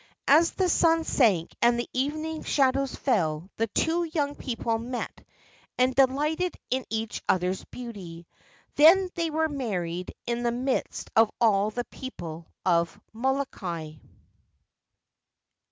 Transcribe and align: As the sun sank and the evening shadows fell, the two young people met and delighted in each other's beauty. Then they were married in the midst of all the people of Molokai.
As 0.27 0.53
the 0.53 0.67
sun 0.67 1.03
sank 1.03 1.53
and 1.61 1.77
the 1.77 1.87
evening 1.93 2.41
shadows 2.43 2.95
fell, 2.95 3.51
the 3.57 3.67
two 3.67 4.03
young 4.03 4.33
people 4.33 4.79
met 4.79 5.23
and 5.77 5.93
delighted 5.93 6.57
in 6.71 6.85
each 6.89 7.21
other's 7.29 7.63
beauty. 7.65 8.25
Then 8.77 9.11
they 9.13 9.29
were 9.29 9.47
married 9.47 10.15
in 10.25 10.41
the 10.41 10.51
midst 10.51 11.11
of 11.15 11.29
all 11.39 11.69
the 11.69 11.83
people 11.85 12.47
of 12.65 12.99
Molokai. 13.13 13.97